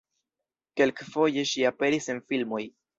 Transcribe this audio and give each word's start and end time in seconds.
Kelkfoje 0.81 1.47
ŝi 1.53 1.69
aperis 1.73 2.13
en 2.17 2.27
filmoj. 2.31 2.69